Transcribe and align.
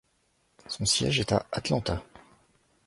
Son 0.65 0.83
siège 0.85 1.19
est 1.19 1.31
à 1.31 1.45
Atlanta. 1.51 2.01